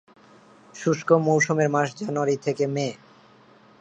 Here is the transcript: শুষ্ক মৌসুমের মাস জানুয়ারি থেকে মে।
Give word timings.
শুষ্ক 0.75 1.09
মৌসুমের 1.25 1.69
মাস 1.69 1.87
জানুয়ারি 1.99 2.35
থেকে 2.37 2.63
মে। 2.67 2.87